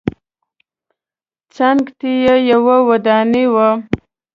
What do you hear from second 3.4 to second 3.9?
وه.